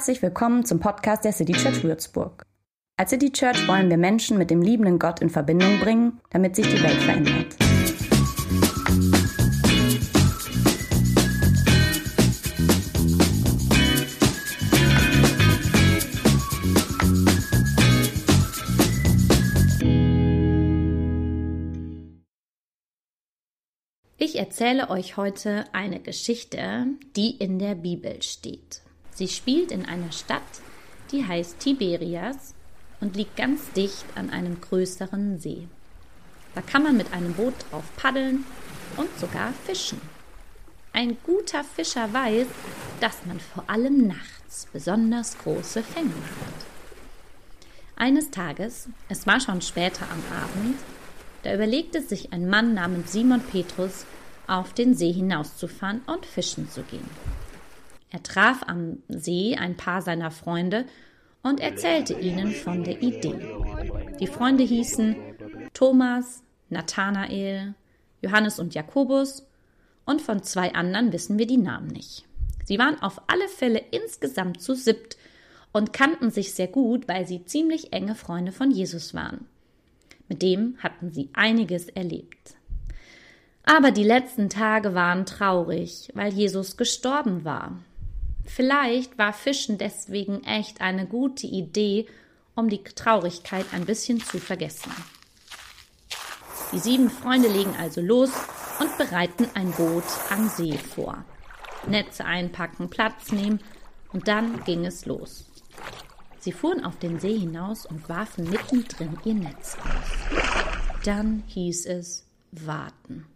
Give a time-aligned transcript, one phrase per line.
[0.00, 2.46] Herzlich willkommen zum Podcast der City Church Würzburg.
[2.96, 6.66] Als City Church wollen wir Menschen mit dem liebenden Gott in Verbindung bringen, damit sich
[6.66, 7.54] die Welt verändert.
[24.16, 26.86] Ich erzähle euch heute eine Geschichte,
[27.16, 28.80] die in der Bibel steht.
[29.20, 30.40] Sie spielt in einer Stadt,
[31.12, 32.54] die heißt Tiberias
[33.02, 35.68] und liegt ganz dicht an einem größeren See.
[36.54, 38.46] Da kann man mit einem Boot drauf paddeln
[38.96, 40.00] und sogar fischen.
[40.94, 42.46] Ein guter Fischer weiß,
[43.02, 46.66] dass man vor allem nachts besonders große Fänge hat.
[47.96, 50.78] Eines Tages, es war schon später am Abend,
[51.42, 54.06] da überlegte sich ein Mann namens Simon Petrus,
[54.46, 57.10] auf den See hinauszufahren und fischen zu gehen.
[58.10, 60.84] Er traf am See ein paar seiner Freunde
[61.42, 63.38] und erzählte ihnen von der Idee.
[64.18, 65.16] Die Freunde hießen
[65.72, 67.74] Thomas, Nathanael,
[68.20, 69.46] Johannes und Jakobus
[70.04, 72.24] und von zwei anderen wissen wir die Namen nicht.
[72.64, 75.16] Sie waren auf alle Fälle insgesamt zu siebt
[75.72, 79.46] und kannten sich sehr gut, weil sie ziemlich enge Freunde von Jesus waren.
[80.28, 82.54] Mit dem hatten sie einiges erlebt.
[83.64, 87.78] Aber die letzten Tage waren traurig, weil Jesus gestorben war.
[88.44, 92.06] Vielleicht war Fischen deswegen echt eine gute Idee,
[92.54, 94.92] um die Traurigkeit ein bisschen zu vergessen.
[96.72, 98.30] Die sieben Freunde legen also los
[98.78, 101.24] und bereiten ein Boot am See vor.
[101.86, 103.60] Netze einpacken, Platz nehmen
[104.12, 105.46] und dann ging es los.
[106.38, 111.04] Sie fuhren auf den See hinaus und warfen mittendrin ihr Netz aus.
[111.04, 113.26] Dann hieß es warten.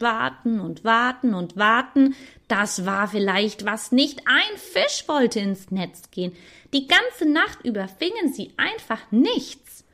[0.00, 2.14] Warten und warten und warten.
[2.48, 3.92] Das war vielleicht was.
[3.92, 6.32] Nicht ein Fisch wollte ins Netz gehen.
[6.72, 9.84] Die ganze Nacht über fingen sie einfach nichts.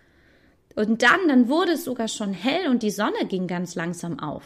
[0.74, 4.44] Und dann, dann wurde es sogar schon hell und die Sonne ging ganz langsam auf.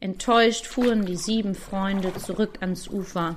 [0.00, 3.36] Enttäuscht fuhren die sieben Freunde zurück ans Ufer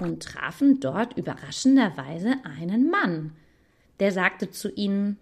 [0.00, 3.32] und trafen dort überraschenderweise einen Mann.
[4.00, 5.18] Der sagte zu ihnen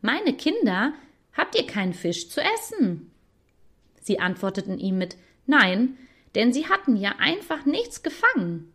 [0.00, 0.92] Meine Kinder,
[1.32, 3.07] habt ihr keinen Fisch zu essen?
[4.08, 5.98] Sie antworteten ihm mit Nein,
[6.34, 8.72] denn sie hatten ja einfach nichts gefangen.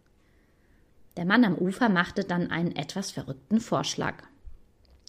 [1.18, 4.22] Der Mann am Ufer machte dann einen etwas verrückten Vorschlag.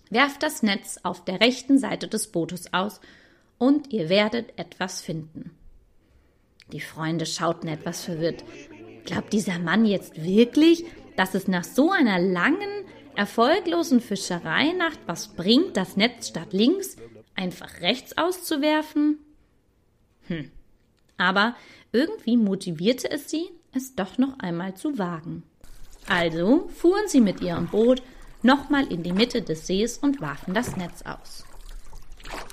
[0.08, 3.02] Werft das Netz auf der rechten Seite des Bootes aus,
[3.58, 5.50] und ihr werdet etwas finden.
[6.72, 8.44] Die Freunde schauten etwas verwirrt.
[9.04, 10.86] Glaubt dieser Mann jetzt wirklich,
[11.18, 16.96] dass es nach so einer langen, erfolglosen Fischereinacht was bringt, das Netz statt links
[17.34, 19.18] einfach rechts auszuwerfen?
[20.28, 20.50] Hm.
[21.16, 21.54] Aber
[21.92, 25.42] irgendwie motivierte es sie, es doch noch einmal zu wagen.
[26.06, 28.02] Also fuhren sie mit ihrem Boot
[28.42, 31.44] nochmal in die Mitte des Sees und warfen das Netz aus.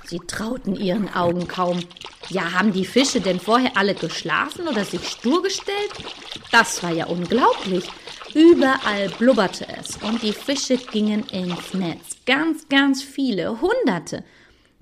[0.05, 1.79] Sie trauten ihren Augen kaum.
[2.29, 5.91] Ja, haben die Fische denn vorher alle geschlafen oder sich stur gestellt?
[6.51, 7.85] Das war ja unglaublich.
[8.33, 12.17] Überall blubberte es und die Fische gingen ins Netz.
[12.25, 14.23] Ganz, ganz viele, Hunderte.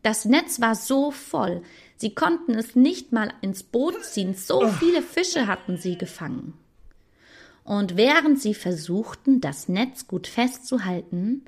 [0.04, 1.64] Das Netz war so voll,
[2.00, 6.54] Sie konnten es nicht mal ins Boot ziehen, so viele Fische hatten sie gefangen.
[7.66, 11.44] Und während sie versuchten, das Netz gut festzuhalten,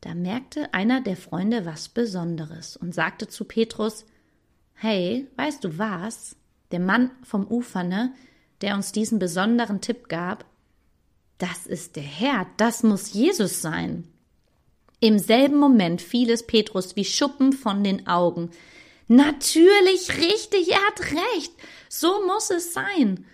[0.00, 4.06] da merkte einer der Freunde was Besonderes und sagte zu Petrus
[4.74, 6.36] Hey, weißt du was?
[6.70, 8.14] Der Mann vom Ufer, ne,
[8.60, 10.44] der uns diesen besonderen Tipp gab,
[11.38, 14.06] das ist der Herr, das muss Jesus sein.
[15.00, 18.52] Im selben Moment fiel es Petrus wie Schuppen von den Augen.
[19.08, 21.52] Natürlich richtig, er hat recht.
[21.88, 23.24] So muss es sein.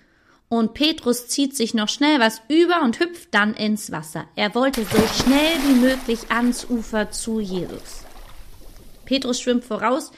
[0.49, 4.27] Und Petrus zieht sich noch schnell was über und hüpft dann ins Wasser.
[4.35, 8.05] Er wollte so schnell wie möglich ans Ufer zu Jesus.
[9.05, 10.11] Petrus schwimmt voraus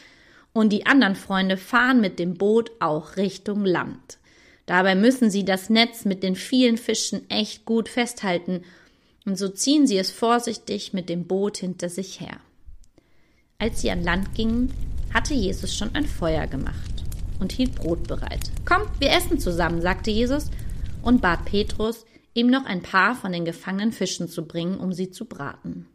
[0.55, 4.19] und die anderen Freunde fahren mit dem Boot auch Richtung Land.
[4.65, 8.63] Dabei müssen sie das Netz mit den vielen Fischen echt gut festhalten
[9.27, 12.41] und so ziehen sie es vorsichtig mit dem Boot hinter sich her.
[13.59, 14.73] Als sie an Land gingen,
[15.13, 17.05] hatte Jesus schon ein Feuer gemacht
[17.41, 18.51] und hielt Brot bereit.
[18.65, 20.51] Kommt, wir essen zusammen, sagte Jesus
[21.03, 25.11] und bat Petrus, ihm noch ein paar von den gefangenen Fischen zu bringen, um sie
[25.11, 25.87] zu braten.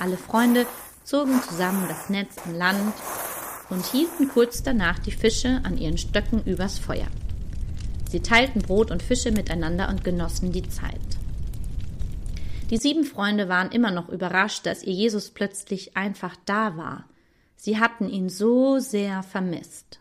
[0.00, 0.66] Alle Freunde
[1.04, 2.94] zogen zusammen das Netz an Land
[3.70, 7.08] und hielten kurz danach die Fische an ihren Stöcken übers Feuer.
[8.10, 10.98] Sie teilten Brot und Fische miteinander und genossen die Zeit.
[12.70, 17.04] Die sieben Freunde waren immer noch überrascht, dass ihr Jesus plötzlich einfach da war–
[17.60, 19.98] Sie hatten ihn so sehr vermisst.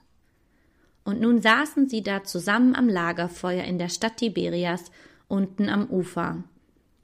[1.03, 4.91] Und nun saßen sie da zusammen am Lagerfeuer in der Stadt Tiberias
[5.27, 6.43] unten am Ufer,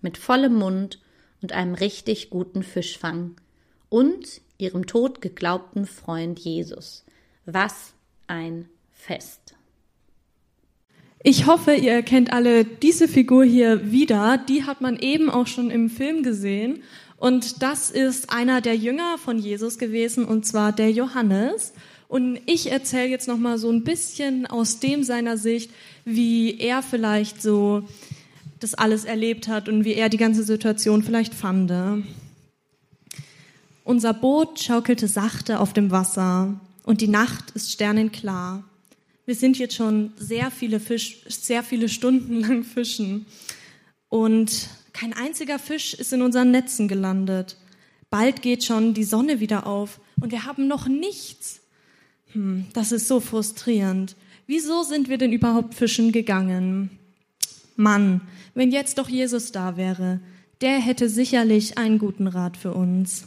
[0.02, 1.02] mit vollem Mund
[1.42, 3.36] und einem richtig guten Fischfang
[3.90, 7.04] und ihrem tot geglaubten Freund Jesus.
[7.46, 7.94] Was
[8.28, 9.56] ein Fest.
[11.24, 14.38] Ich hoffe, ihr erkennt alle diese Figur hier wieder.
[14.38, 16.84] Die hat man eben auch schon im Film gesehen.
[17.24, 21.72] Und das ist einer der Jünger von Jesus gewesen, und zwar der Johannes.
[22.10, 25.72] Und ich erzähle jetzt noch mal so ein bisschen aus dem seiner Sicht,
[26.04, 27.88] wie er vielleicht so
[28.60, 31.72] das alles erlebt hat und wie er die ganze Situation vielleicht fand.
[33.86, 38.66] Unser Boot schaukelte sachte auf dem Wasser und die Nacht ist sternenklar.
[39.26, 43.26] Wir sind jetzt schon sehr viele Fisch, sehr viele Stunden lang fischen
[44.10, 47.58] und kein einziger Fisch ist in unseren Netzen gelandet.
[48.10, 51.62] Bald geht schon die Sonne wieder auf und wir haben noch nichts.
[52.34, 54.16] Hm, das ist so frustrierend.
[54.46, 56.92] Wieso sind wir denn überhaupt fischen gegangen?
[57.76, 58.22] Mann,
[58.54, 60.20] wenn jetzt doch Jesus da wäre,
[60.62, 63.26] der hätte sicherlich einen guten Rat für uns.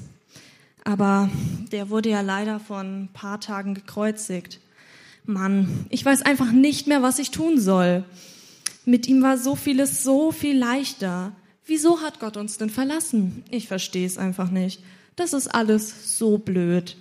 [0.84, 1.28] Aber
[1.72, 4.60] der wurde ja leider vor ein paar Tagen gekreuzigt.
[5.24, 8.04] Mann, ich weiß einfach nicht mehr, was ich tun soll.
[8.84, 11.32] Mit ihm war so vieles so viel leichter.
[11.66, 13.42] Wieso hat Gott uns denn verlassen?
[13.50, 14.80] Ich verstehe es einfach nicht.
[15.16, 16.96] Das ist alles so blöd.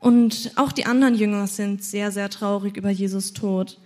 [0.00, 3.78] Und auch die anderen Jünger sind sehr, sehr traurig über Jesus Tod.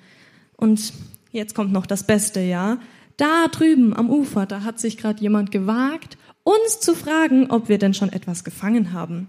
[0.56, 0.94] Und
[1.30, 2.78] jetzt kommt noch das Beste, ja.
[3.16, 7.78] Da drüben am Ufer, da hat sich gerade jemand gewagt, uns zu fragen, ob wir
[7.78, 9.28] denn schon etwas gefangen haben.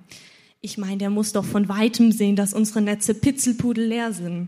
[0.61, 4.47] Ich meine, der muss doch von weitem sehen, dass unsere Netze pitzelpudel leer sind.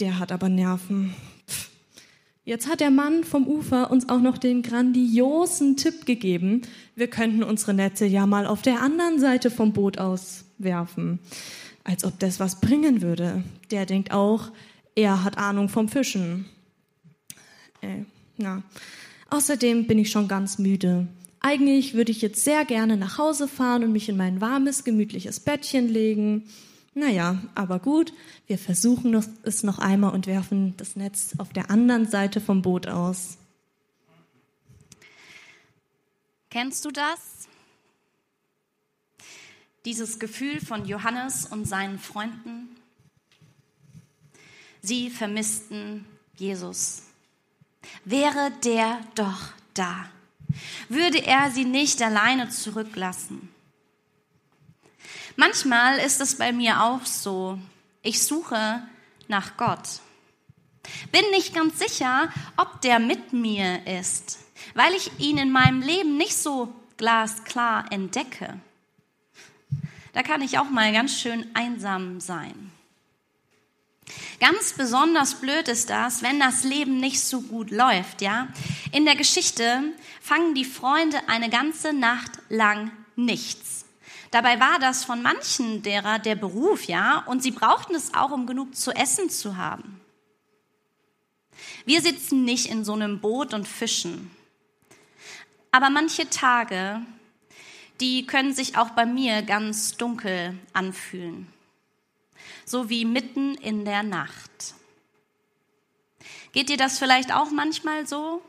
[0.00, 1.14] Der hat aber Nerven.
[2.48, 6.62] Jetzt hat der Mann vom Ufer uns auch noch den grandiosen Tipp gegeben,
[6.96, 11.18] wir könnten unsere Netze ja mal auf der anderen Seite vom Boot aus werfen.
[11.84, 13.44] Als ob das was bringen würde.
[13.70, 14.50] Der denkt auch,
[14.94, 16.46] er hat Ahnung vom Fischen.
[17.82, 18.04] Äh,
[18.38, 18.62] na.
[19.28, 21.06] Außerdem bin ich schon ganz müde.
[21.40, 25.38] Eigentlich würde ich jetzt sehr gerne nach Hause fahren und mich in mein warmes, gemütliches
[25.38, 26.44] Bettchen legen.
[26.98, 28.12] Naja, aber gut,
[28.46, 32.88] wir versuchen es noch einmal und werfen das Netz auf der anderen Seite vom Boot
[32.88, 33.38] aus.
[36.50, 37.38] Kennst du das?
[39.88, 42.76] dieses Gefühl von Johannes und seinen Freunden?
[44.82, 46.04] Sie vermissten
[46.36, 47.04] Jesus.
[48.04, 50.10] Wäre der doch da,
[50.90, 53.48] würde er sie nicht alleine zurücklassen.
[55.38, 57.58] Manchmal ist es bei mir auch so,
[58.02, 58.82] ich suche
[59.26, 60.00] nach Gott.
[61.12, 64.38] Bin nicht ganz sicher, ob der mit mir ist,
[64.74, 68.60] weil ich ihn in meinem Leben nicht so glasklar entdecke
[70.18, 72.72] da kann ich auch mal ganz schön einsam sein.
[74.40, 78.48] Ganz besonders blöd ist das, wenn das Leben nicht so gut läuft, ja?
[78.90, 79.80] In der Geschichte
[80.20, 83.84] fangen die Freunde eine ganze Nacht lang nichts.
[84.30, 87.24] Dabei war das von manchen derer der Beruf, ja?
[87.26, 90.00] Und sie brauchten es auch, um genug zu essen zu haben.
[91.84, 94.30] Wir sitzen nicht in so einem Boot und fischen.
[95.70, 97.02] Aber manche Tage
[98.00, 101.52] die können sich auch bei mir ganz dunkel anfühlen,
[102.64, 104.74] so wie mitten in der Nacht.
[106.52, 108.42] Geht dir das vielleicht auch manchmal so?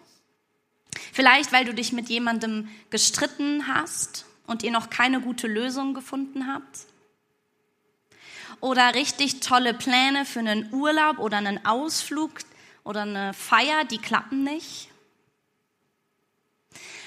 [1.12, 6.52] Vielleicht, weil du dich mit jemandem gestritten hast und ihr noch keine gute Lösung gefunden
[6.52, 6.80] habt?
[8.62, 12.32] Oder richtig tolle Pläne für einen Urlaub oder einen Ausflug
[12.84, 14.90] oder eine Feier, die klappen nicht?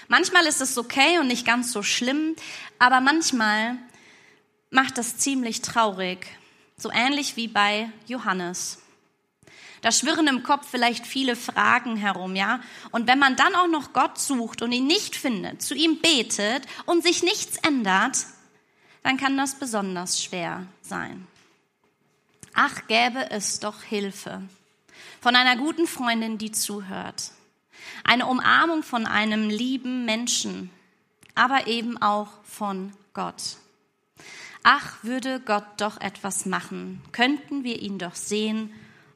[0.08, 2.36] Manchmal ist es okay und nicht ganz so schlimm,
[2.78, 3.76] aber manchmal
[4.70, 6.26] macht das ziemlich traurig,
[6.76, 8.82] so ähnlich wie bei Johannes.
[9.82, 12.60] Da schwirren im Kopf vielleicht viele Fragen herum, ja?
[12.90, 16.66] Und wenn man dann auch noch Gott sucht und ihn nicht findet, zu ihm betet
[16.86, 18.16] und sich nichts ändert,
[19.02, 21.26] dann kann das besonders schwer sein.
[22.54, 24.42] Ach, gäbe es doch Hilfe
[25.20, 27.32] von einer guten Freundin, die zuhört
[28.04, 30.70] eine Umarmung von einem lieben Menschen,
[31.34, 33.56] aber eben auch von Gott.
[34.62, 38.72] Ach, würde Gott doch etwas machen, könnten wir ihn doch sehen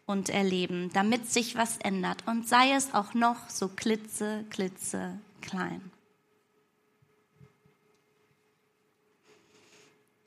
[0.07, 5.81] und erleben, damit sich was ändert und sei es auch noch so klitze, klitze klein.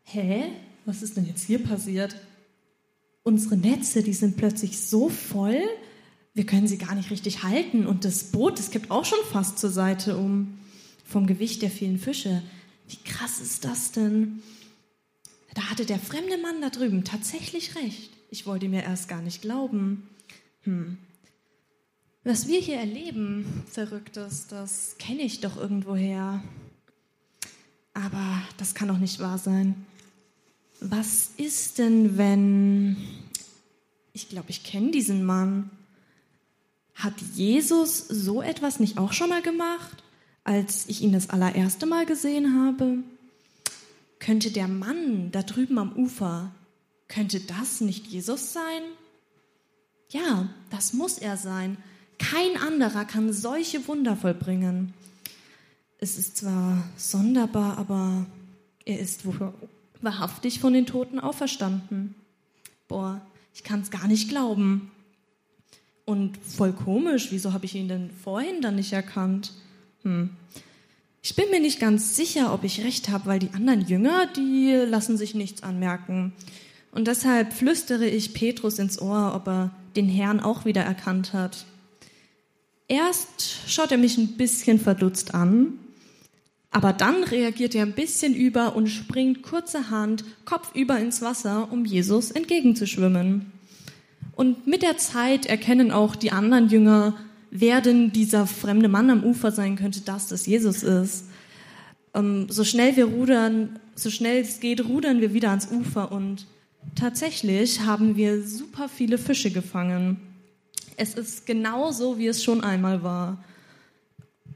[0.04, 0.52] Hä?
[0.86, 2.16] Was ist denn jetzt hier passiert?
[3.24, 5.62] Unsere Netze, die sind plötzlich so voll,
[6.34, 9.60] wir können sie gar nicht richtig halten und das Boot, das kippt auch schon fast
[9.60, 10.58] zur Seite um
[11.06, 12.42] vom Gewicht der vielen Fische.
[12.88, 14.42] Wie krass ist das denn?
[15.54, 18.12] Da hatte der fremde Mann da drüben tatsächlich recht.
[18.30, 20.08] Ich wollte mir erst gar nicht glauben.
[20.62, 20.98] Hm.
[22.24, 26.44] Was wir hier erleben, Verrücktes, das kenne ich doch irgendwoher.
[27.94, 29.86] Aber das kann doch nicht wahr sein.
[30.80, 32.98] Was ist denn, wenn...
[34.14, 35.70] Ich glaube, ich kenne diesen Mann.
[36.94, 40.04] Hat Jesus so etwas nicht auch schon mal gemacht,
[40.44, 42.98] als ich ihn das allererste Mal gesehen habe?
[44.20, 46.52] Könnte der Mann da drüben am Ufer,
[47.10, 48.82] könnte das nicht Jesus sein?
[50.12, 51.78] Ja, das muss er sein.
[52.18, 54.94] Kein anderer kann solche Wunder vollbringen.
[56.00, 58.26] Es ist zwar sonderbar, aber
[58.86, 59.24] er ist
[60.02, 62.16] wahrhaftig von den Toten auferstanden.
[62.88, 63.22] Boah,
[63.54, 64.92] ich kann es gar nicht glauben.
[66.06, 69.52] Und voll komisch, wieso habe ich ihn denn vorhin dann nicht erkannt?
[70.04, 70.32] Hm.
[71.22, 74.72] Ich bin mir nicht ganz sicher, ob ich recht habe, weil die anderen Jünger, die
[74.72, 76.34] lassen sich nichts anmerken.
[76.92, 81.66] Und deshalb flüstere ich Petrus ins Ohr, ob er den Herrn auch wieder erkannt hat.
[82.88, 85.74] Erst schaut er mich ein bisschen verdutzt an,
[86.72, 92.32] aber dann reagiert er ein bisschen über und springt kurzerhand kopfüber ins Wasser, um Jesus
[92.32, 93.52] entgegenzuschwimmen.
[94.36, 97.16] Und mit der Zeit erkennen auch die anderen Jünger,
[97.52, 101.26] wer denn dieser fremde Mann am Ufer sein könnte, dass das Jesus ist.
[102.14, 106.48] Ähm, so schnell wir rudern, so schnell es geht, rudern wir wieder ans Ufer und
[106.96, 110.20] tatsächlich haben wir super viele Fische gefangen.
[110.98, 113.44] Es ist genauso, wie es schon einmal war.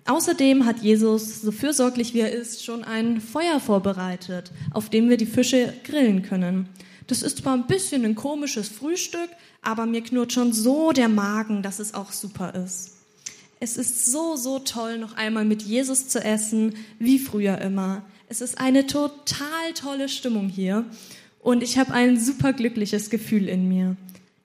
[0.05, 5.15] Außerdem hat Jesus, so fürsorglich wie er ist, schon ein Feuer vorbereitet, auf dem wir
[5.15, 6.67] die Fische grillen können.
[7.07, 9.29] Das ist zwar ein bisschen ein komisches Frühstück,
[9.61, 12.97] aber mir knurrt schon so der Magen, dass es auch super ist.
[13.61, 18.03] Es ist so, so toll, noch einmal mit Jesus zu essen, wie früher immer.
[18.27, 20.85] Es ist eine total tolle Stimmung hier
[21.43, 23.97] und ich habe ein super glückliches Gefühl in mir.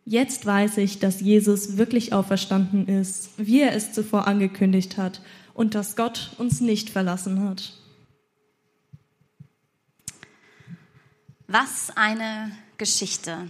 [0.05, 5.21] Jetzt weiß ich, dass Jesus wirklich auferstanden ist, wie er es zuvor angekündigt hat
[5.55, 7.75] und dass Gott uns nicht verlassen hat.
[11.47, 13.49] Was eine Geschichte,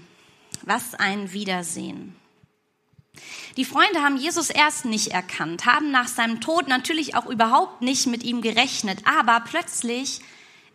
[0.63, 2.15] was ein Wiedersehen.
[3.57, 8.07] Die Freunde haben Jesus erst nicht erkannt, haben nach seinem Tod natürlich auch überhaupt nicht
[8.07, 10.21] mit ihm gerechnet, aber plötzlich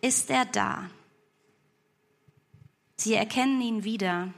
[0.02, 0.90] ist er da.
[2.96, 4.32] Sie erkennen ihn wieder.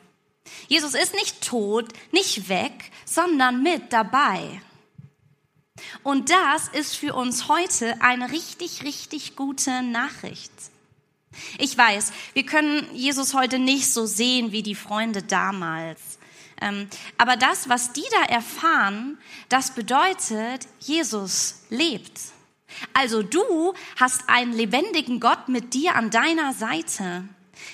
[0.68, 4.60] Jesus ist nicht tot, nicht weg, sondern mit dabei.
[6.02, 10.52] Und das ist für uns heute eine richtig, richtig gute Nachricht.
[11.58, 16.00] Ich weiß, wir können Jesus heute nicht so sehen wie die Freunde damals.
[16.60, 19.18] Ähm, aber das, was die da erfahren,
[19.50, 22.18] das bedeutet, Jesus lebt.
[22.94, 27.28] Also du hast einen lebendigen Gott mit dir an deiner Seite.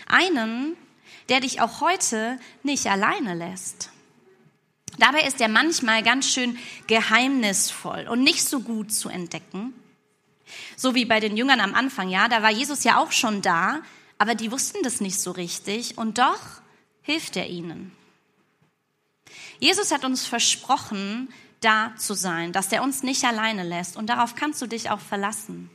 [0.06, 0.76] Einen,
[1.28, 3.90] der dich auch heute nicht alleine lässt.
[4.98, 9.72] Dabei ist er manchmal ganz schön geheimnisvoll und nicht so gut zu entdecken.
[10.76, 13.80] So wie bei den Jüngern am Anfang, ja, da war Jesus ja auch schon da,
[14.18, 16.40] aber die wussten das nicht so richtig und doch
[17.02, 17.92] hilft er ihnen.
[19.58, 24.34] Jesus hat uns versprochen, da zu sein, dass er uns nicht alleine lässt und darauf
[24.34, 25.70] kannst du dich auch verlassen.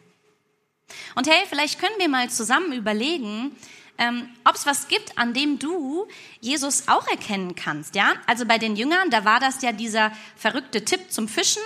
[1.15, 3.55] Und hey, vielleicht können wir mal zusammen überlegen,
[3.97, 6.07] ähm, ob es was gibt, an dem du
[6.39, 7.95] Jesus auch erkennen kannst.
[7.95, 11.63] Ja, also bei den Jüngern, da war das ja dieser verrückte Tipp zum Fischen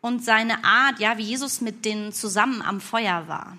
[0.00, 3.56] und seine Art, ja, wie Jesus mit denen zusammen am Feuer war.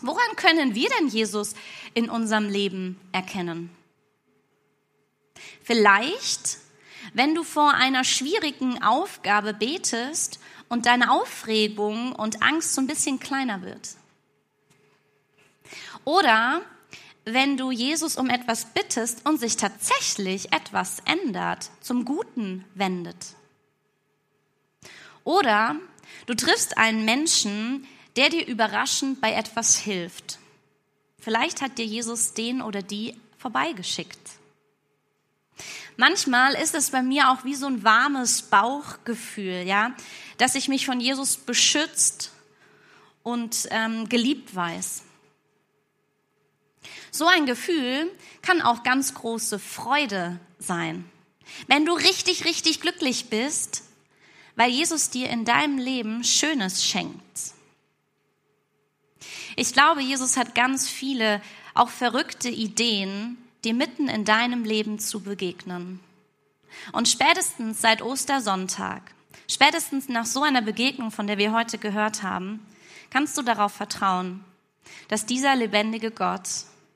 [0.00, 1.54] Woran können wir denn Jesus
[1.94, 3.70] in unserem Leben erkennen?
[5.62, 6.58] Vielleicht,
[7.12, 13.18] wenn du vor einer schwierigen Aufgabe betest und deine Aufregung und Angst so ein bisschen
[13.18, 13.90] kleiner wird.
[16.04, 16.62] Oder
[17.24, 23.34] wenn du Jesus um etwas bittest und sich tatsächlich etwas ändert, zum Guten wendet.
[25.24, 25.76] Oder
[26.26, 30.38] du triffst einen Menschen, der dir überraschend bei etwas hilft.
[31.18, 34.20] Vielleicht hat dir Jesus den oder die vorbeigeschickt.
[35.96, 39.94] Manchmal ist es bei mir auch wie so ein warmes Bauchgefühl, ja,
[40.38, 42.32] dass ich mich von Jesus beschützt
[43.22, 45.04] und ähm, geliebt weiß.
[47.14, 48.10] So ein Gefühl
[48.42, 51.08] kann auch ganz große Freude sein.
[51.68, 53.84] Wenn du richtig, richtig glücklich bist,
[54.56, 57.54] weil Jesus dir in deinem Leben Schönes schenkt.
[59.54, 61.40] Ich glaube, Jesus hat ganz viele,
[61.74, 66.00] auch verrückte Ideen, dir mitten in deinem Leben zu begegnen.
[66.90, 69.02] Und spätestens seit Ostersonntag,
[69.48, 72.66] spätestens nach so einer Begegnung, von der wir heute gehört haben,
[73.10, 74.44] kannst du darauf vertrauen,
[75.06, 76.48] dass dieser lebendige Gott